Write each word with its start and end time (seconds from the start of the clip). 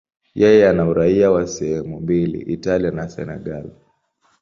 Yeye 0.33 0.69
ana 0.69 0.85
uraia 0.85 1.31
wa 1.31 1.47
sehemu 1.47 1.99
mbili, 2.01 2.41
Italia 2.41 2.91
na 2.91 3.09
Senegal. 3.09 3.71